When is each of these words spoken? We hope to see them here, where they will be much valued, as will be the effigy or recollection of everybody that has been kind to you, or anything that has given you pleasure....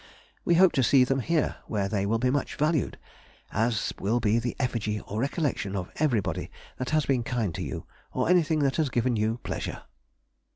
We 0.43 0.55
hope 0.55 0.71
to 0.71 0.81
see 0.83 1.03
them 1.03 1.19
here, 1.19 1.57
where 1.67 1.87
they 1.87 2.07
will 2.07 2.17
be 2.17 2.31
much 2.31 2.55
valued, 2.55 2.97
as 3.51 3.93
will 3.99 4.19
be 4.19 4.39
the 4.39 4.55
effigy 4.59 4.99
or 5.01 5.19
recollection 5.21 5.75
of 5.75 5.91
everybody 5.97 6.49
that 6.77 6.89
has 6.89 7.05
been 7.05 7.21
kind 7.21 7.53
to 7.53 7.61
you, 7.61 7.85
or 8.11 8.27
anything 8.27 8.61
that 8.61 8.77
has 8.77 8.89
given 8.89 9.15
you 9.15 9.37
pleasure.... 9.43 9.83